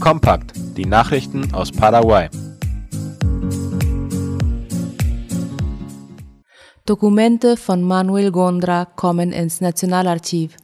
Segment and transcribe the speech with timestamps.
[0.00, 2.28] Kompakt, die Nachrichten aus Paraguay.
[6.86, 10.56] Dokumente von Manuel Gondra kommen ins Nationalarchiv.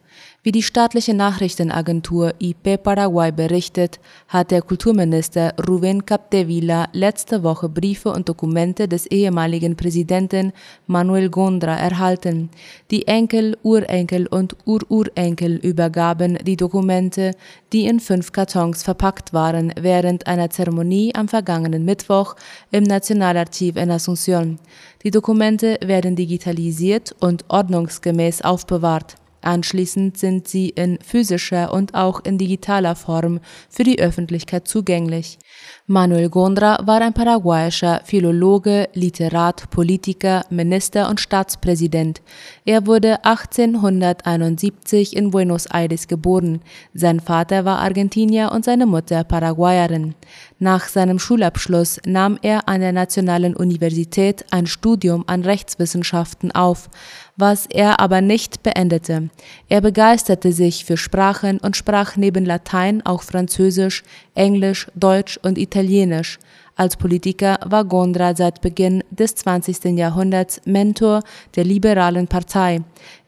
[0.45, 3.99] Wie die staatliche Nachrichtenagentur IP Paraguay berichtet,
[4.29, 10.53] hat der Kulturminister Rubén Capdevila letzte Woche Briefe und Dokumente des ehemaligen Präsidenten
[10.87, 12.51] Manuel Gondra erhalten.
[12.91, 17.31] Die Enkel, Urenkel und Ururenkel übergaben die Dokumente,
[17.73, 22.37] die in fünf Kartons verpackt waren, während einer Zeremonie am vergangenen Mittwoch
[22.71, 24.59] im Nationalarchiv in Asunción.
[25.05, 29.17] Die Dokumente werden digitalisiert und ordnungsgemäß aufbewahrt.
[29.45, 35.39] Anschließend sind sie in physischer und auch in digitaler Form für die Öffentlichkeit zugänglich.
[35.87, 42.23] Manuel Gondra war ein paraguayischer Philologe, Literat, Politiker, Minister und Staatspräsident.
[42.65, 46.61] Er wurde 1871 in Buenos Aires geboren.
[46.95, 50.15] Sein Vater war Argentinier und seine Mutter Paraguayerin.
[50.59, 56.89] Nach seinem Schulabschluss nahm er an der Nationalen Universität ein Studium an Rechtswissenschaften auf,
[57.37, 59.31] was er aber nicht beendete.
[59.69, 64.03] Er begeisterte sich für Sprachen und sprach neben Latein auch Französisch,
[64.35, 66.39] Englisch, Deutsch und Italienisch.
[66.77, 69.97] Als Politiker war Gondra seit Beginn des 20.
[69.97, 71.23] Jahrhunderts Mentor
[71.55, 72.81] der liberalen Partei.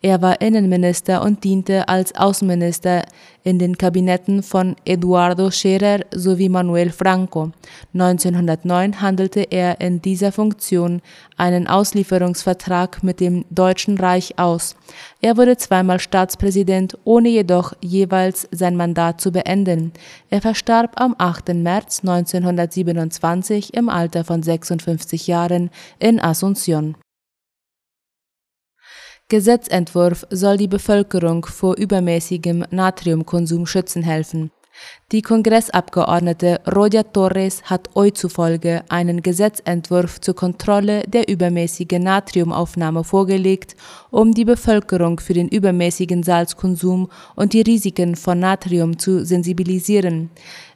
[0.02, 3.05] Er war Innenminister und diente als Außenminister
[3.44, 7.52] in den Kabinetten von Eduardo Scherer sowie Manuel Franco.
[7.94, 11.00] 1909 handelte er in dieser Funktion
[11.36, 14.74] einen Auslieferungsvertrag mit dem Deutschen Reich aus.
[15.20, 19.92] Er wurde zweimal Staatspräsident, ohne jedoch jeweils sein Mandat zu beenden.
[20.30, 21.55] Er verstarb am 8.
[21.55, 23.22] März 1927
[23.73, 26.95] im Alter von 56 Jahren in Asunción.
[29.29, 34.53] Gesetzentwurf soll die Bevölkerung vor übermäßigem Natriumkonsum schützen helfen.
[35.12, 43.77] Die Kongressabgeordnete Rodia Torres hat euch zufolge einen Gesetzentwurf zur Kontrolle der übermäßigen Natriumaufnahme vorgelegt,
[44.11, 50.30] um die Bevölkerung für den übermäßigen Salzkonsum und die Risiken von Natrium zu sensibilisieren.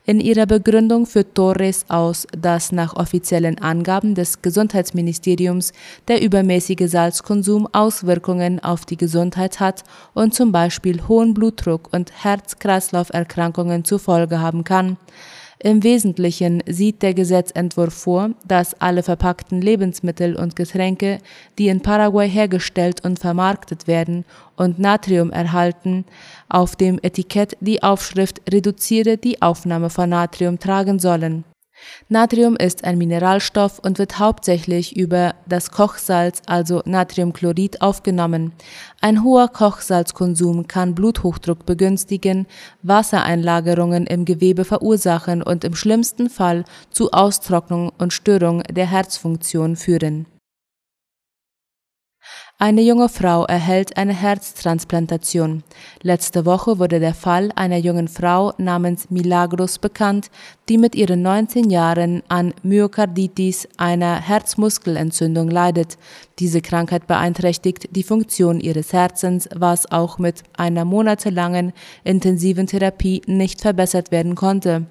[0.07, 5.73] In ihrer Begründung führt Torres aus, dass nach offiziellen Angaben des Gesundheitsministeriums
[6.09, 9.85] der übermäßige Salzkonsum Auswirkungen auf die Gesundheit hat
[10.15, 14.97] und zum Beispiel hohen Blutdruck und Herz-Kreislauf-Erkrankungen zur Folge haben kann.
[15.63, 21.19] Im Wesentlichen sieht der Gesetzentwurf vor, dass alle verpackten Lebensmittel und Getränke,
[21.59, 24.25] die in Paraguay hergestellt und vermarktet werden
[24.57, 26.07] und Natrium erhalten,
[26.49, 31.45] auf dem Etikett die Aufschrift Reduziere die Aufnahme von Natrium tragen sollen
[32.09, 38.53] Natrium ist ein Mineralstoff und wird hauptsächlich über das Kochsalz, also Natriumchlorid, aufgenommen.
[39.01, 42.47] Ein hoher Kochsalzkonsum kann Bluthochdruck begünstigen,
[42.83, 50.27] Wassereinlagerungen im Gewebe verursachen und im schlimmsten Fall zu Austrocknung und Störung der Herzfunktion führen
[52.61, 55.63] eine junge Frau erhält eine Herztransplantation.
[56.03, 60.31] Letzte Woche wurde der Fall einer jungen Frau namens Milagros bekannt,
[60.69, 65.97] die mit ihren 19 Jahren an Myokarditis, einer Herzmuskelentzündung, leidet.
[66.39, 71.73] Diese Krankheit beeinträchtigt die Funktion ihres Herzens, was auch mit einer monatelangen
[72.05, 74.85] intensiven Therapie nicht verbessert werden konnte.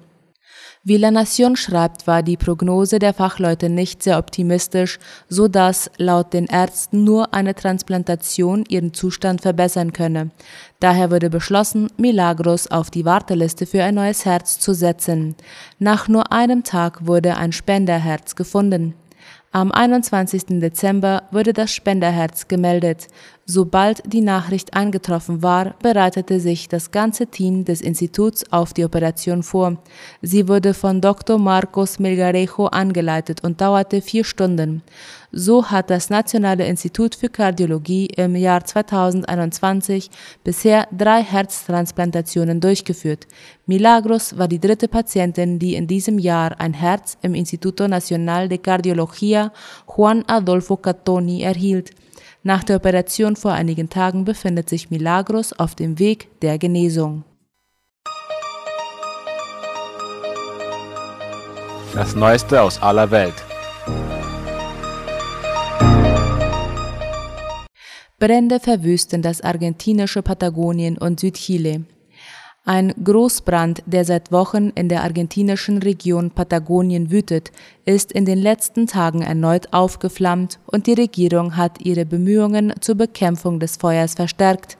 [0.82, 4.98] Wie La Nation schreibt, war die Prognose der Fachleute nicht sehr optimistisch,
[5.28, 10.30] so dass laut den Ärzten nur eine Transplantation ihren Zustand verbessern könne.
[10.80, 15.36] Daher wurde beschlossen, Milagros auf die Warteliste für ein neues Herz zu setzen.
[15.78, 18.94] Nach nur einem Tag wurde ein Spenderherz gefunden.
[19.52, 20.60] Am 21.
[20.60, 23.08] Dezember wurde das Spenderherz gemeldet.
[23.52, 29.42] Sobald die Nachricht eingetroffen war, bereitete sich das ganze Team des Instituts auf die Operation
[29.42, 29.76] vor.
[30.22, 31.36] Sie wurde von Dr.
[31.36, 34.82] Marcos Melgarejo angeleitet und dauerte vier Stunden.
[35.32, 40.10] So hat das Nationale Institut für Kardiologie im Jahr 2021
[40.44, 43.26] bisher drei Herztransplantationen durchgeführt.
[43.66, 48.58] Milagros war die dritte Patientin, die in diesem Jahr ein Herz im Instituto Nacional de
[48.58, 49.50] Cardiología
[49.88, 51.90] Juan Adolfo Catoni erhielt.
[52.42, 57.24] Nach der Operation vor einigen Tagen befindet sich Milagros auf dem Weg der Genesung.
[61.94, 63.34] Das Neueste aus aller Welt.
[68.18, 71.84] Brände verwüsten das argentinische Patagonien und Südchile.
[72.72, 77.50] Ein Großbrand, der seit Wochen in der argentinischen Region Patagonien wütet,
[77.84, 83.58] ist in den letzten Tagen erneut aufgeflammt und die Regierung hat ihre Bemühungen zur Bekämpfung
[83.58, 84.78] des Feuers verstärkt.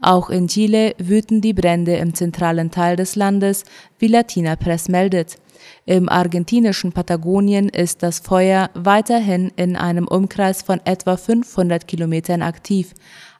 [0.00, 3.64] Auch in Chile wüten die Brände im zentralen Teil des Landes,
[3.98, 5.36] wie Latina Press meldet.
[5.84, 12.94] Im argentinischen Patagonien ist das Feuer weiterhin in einem Umkreis von etwa 500 Kilometern aktiv.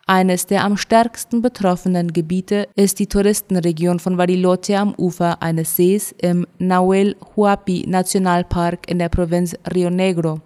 [0.06, 6.12] Eines der am stärksten betroffenen Gebiete ist die Touristenregion von Bariloche am Ufer eines Sees
[6.20, 10.40] im Nahuel Huapi Nationalpark in der Provinz Rio Negro.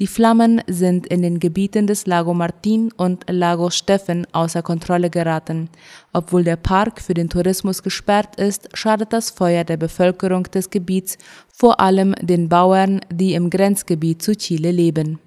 [0.00, 5.70] Die Flammen sind in den Gebieten des Lago Martin und Lago Steffen außer Kontrolle geraten.
[6.12, 11.18] Obwohl der Park für den Tourismus gesperrt ist, schadet das Feuer der Bevölkerung des Gebiets,
[11.52, 15.18] vor allem den Bauern, die im Grenzgebiet zu Chile leben.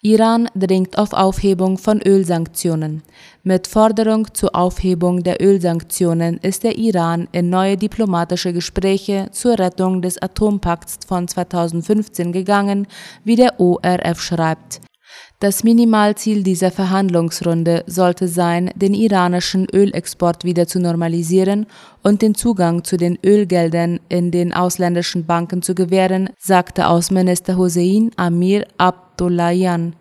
[0.00, 3.02] Iran dringt auf Aufhebung von Ölsanktionen.
[3.42, 10.00] Mit Forderung zur Aufhebung der Ölsanktionen ist der Iran in neue diplomatische Gespräche zur Rettung
[10.00, 12.86] des Atompakts von 2015 gegangen,
[13.24, 14.80] wie der ORF schreibt.
[15.40, 21.66] Das Minimalziel dieser Verhandlungsrunde sollte sein, den iranischen Ölexport wieder zu normalisieren
[22.02, 28.10] und den Zugang zu den Ölgeldern in den ausländischen Banken zu gewähren, sagte Außenminister Hossein
[28.16, 29.96] Amir Abd Abdullahian.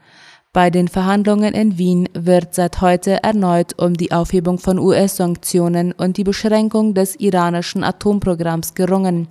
[0.53, 6.17] Bei den Verhandlungen in Wien wird seit heute erneut um die Aufhebung von US-Sanktionen und
[6.17, 9.27] die Beschränkung des iranischen Atomprogramms gerungen.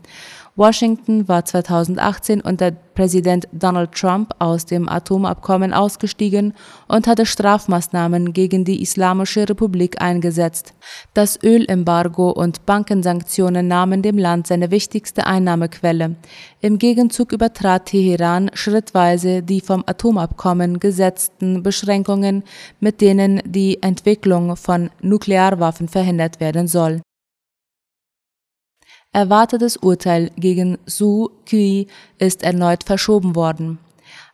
[0.56, 6.54] Washington war 2018 unter Präsident Donald Trump aus dem Atomabkommen ausgestiegen
[6.88, 10.72] und hatte Strafmaßnahmen gegen die Islamische Republik eingesetzt.
[11.12, 16.16] Das Ölembargo und Bankensanktionen nahmen dem Land seine wichtigste Einnahmequelle.
[16.62, 22.44] Im Gegenzug übertrat Teheran schrittweise die vom Atomabkommen gesetzten Beschränkungen,
[22.80, 27.02] mit denen die Entwicklung von Nuklearwaffen verhindert werden soll
[29.16, 31.86] erwartetes Urteil gegen Su Kui
[32.18, 33.78] ist erneut verschoben worden.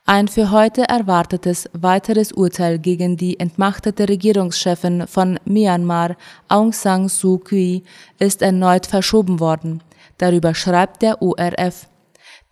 [0.06, 6.16] Ein für heute erwartetes weiteres Urteil gegen die entmachtete Regierungschefin von Myanmar,
[6.48, 7.84] Aung San Suu Kyi,
[8.18, 9.84] ist erneut verschoben worden.
[10.18, 11.86] Darüber schreibt der ORF.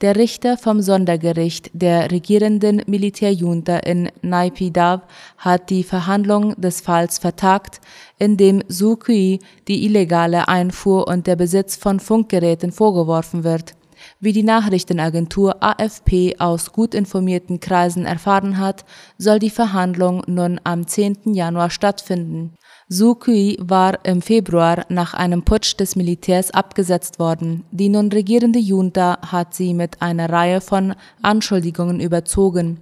[0.01, 5.03] Der Richter vom Sondergericht der regierenden Militärjunta in Naypyidaw
[5.37, 7.83] hat die Verhandlung des Falls vertagt,
[8.19, 13.75] in dem Suu Kyi die illegale Einfuhr und der Besitz von Funkgeräten vorgeworfen wird.
[14.21, 18.87] Wie die Nachrichtenagentur AFP aus gut informierten Kreisen erfahren hat,
[19.19, 21.35] soll die Verhandlung nun am 10.
[21.35, 22.55] Januar stattfinden.
[22.93, 27.63] Suu Kyi war im Februar nach einem Putsch des Militärs abgesetzt worden.
[27.71, 32.81] Die nun regierende Junta hat sie mit einer Reihe von Anschuldigungen überzogen.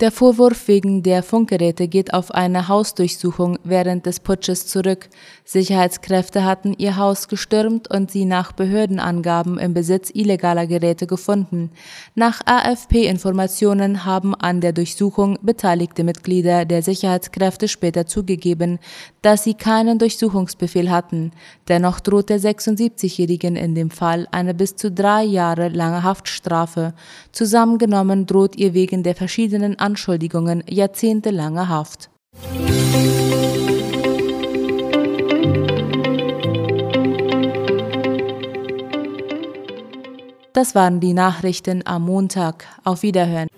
[0.00, 5.10] Der Vorwurf wegen der Funkgeräte geht auf eine Hausdurchsuchung während des Putsches zurück.
[5.44, 11.70] Sicherheitskräfte hatten ihr Haus gestürmt und sie nach Behördenangaben im Besitz illegaler Geräte gefunden.
[12.14, 18.78] Nach AFP-Informationen haben an der Durchsuchung beteiligte Mitglieder der Sicherheitskräfte später zugegeben,
[19.20, 21.32] dass sie keinen Durchsuchungsbefehl hatten.
[21.68, 26.94] Dennoch droht der 76-Jährigen in dem Fall eine bis zu drei Jahre lange Haftstrafe.
[27.32, 32.10] Zusammengenommen droht ihr wegen der verschiedenen Anschuldigungen jahrzehntelange Haft.
[40.52, 42.66] Das waren die Nachrichten am Montag.
[42.84, 43.49] Auf Wiederhören.